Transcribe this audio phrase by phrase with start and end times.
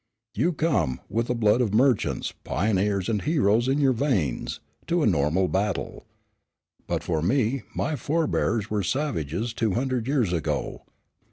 [0.33, 5.05] You come, with the blood of merchants, pioneers and heroes in your veins, to a
[5.05, 6.07] normal battle.
[6.87, 10.87] But for me, my forebears were savages two hundred years ago.